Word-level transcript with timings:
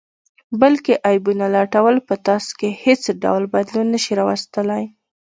بل 0.59 0.73
کې 0.85 0.93
عیبونه 1.09 1.45
لټول 1.55 1.95
په 2.07 2.15
تاسې 2.25 2.51
کې 2.59 2.69
حیڅ 2.83 3.03
ډول 3.23 3.43
بدلون 3.53 3.87
نه 3.93 3.99
شي 4.03 4.13
راوستلئ 4.19 4.83